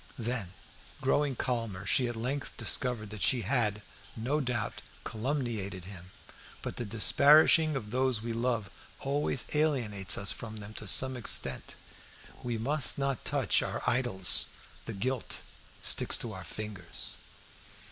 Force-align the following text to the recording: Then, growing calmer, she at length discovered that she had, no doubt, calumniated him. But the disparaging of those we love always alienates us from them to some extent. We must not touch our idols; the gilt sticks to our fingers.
Then, 0.17 0.53
growing 0.99 1.35
calmer, 1.35 1.85
she 1.85 2.07
at 2.07 2.15
length 2.15 2.57
discovered 2.57 3.11
that 3.11 3.21
she 3.21 3.43
had, 3.43 3.83
no 4.15 4.39
doubt, 4.41 4.81
calumniated 5.03 5.85
him. 5.85 6.09
But 6.63 6.77
the 6.77 6.85
disparaging 6.85 7.75
of 7.75 7.91
those 7.91 8.19
we 8.19 8.33
love 8.33 8.71
always 9.01 9.45
alienates 9.53 10.17
us 10.17 10.31
from 10.31 10.57
them 10.57 10.73
to 10.73 10.87
some 10.87 11.15
extent. 11.15 11.75
We 12.41 12.57
must 12.57 12.97
not 12.97 13.23
touch 13.23 13.61
our 13.61 13.83
idols; 13.85 14.47
the 14.85 14.93
gilt 14.95 15.37
sticks 15.83 16.17
to 16.17 16.33
our 16.33 16.45
fingers. 16.45 17.17